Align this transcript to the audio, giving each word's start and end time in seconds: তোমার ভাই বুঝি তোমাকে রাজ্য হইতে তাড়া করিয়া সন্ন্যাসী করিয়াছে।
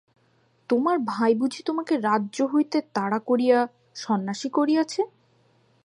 তোমার 0.69 0.97
ভাই 1.05 1.31
বুঝি 1.35 1.61
তোমাকে 1.63 1.93
রাজ্য 1.99 2.37
হইতে 2.43 2.77
তাড়া 2.93 3.19
করিয়া 3.19 3.57
সন্ন্যাসী 3.95 4.49
করিয়াছে। 4.49 5.01